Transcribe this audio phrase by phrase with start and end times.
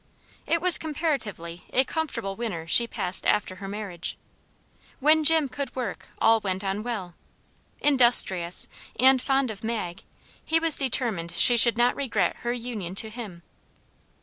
[0.47, 4.17] It was comparatively a comfortable winter she passed after her marriage.
[4.99, 7.13] When Jim could work, all went on well.
[7.81, 8.67] Industrious,
[8.99, 10.01] and fond of Mag,
[10.43, 13.43] he was determined she should not regret her union to him.